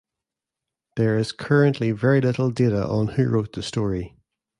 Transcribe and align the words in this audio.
There 0.95 1.15
is 1.19 1.31
currently 1.31 1.91
very 1.91 2.21
little 2.21 2.49
data 2.49 2.87
on 2.87 3.09
who 3.09 3.29
wrote 3.29 3.53
the 3.53 3.61
story. 3.61 4.17